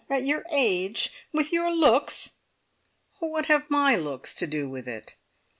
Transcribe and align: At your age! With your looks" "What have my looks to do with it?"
At 0.09 0.25
your 0.25 0.43
age! 0.49 1.11
With 1.31 1.53
your 1.53 1.69
looks" 1.71 2.31
"What 3.19 3.45
have 3.45 3.69
my 3.69 3.93
looks 3.95 4.33
to 4.33 4.47
do 4.47 4.67
with 4.67 4.87
it?" 4.87 5.13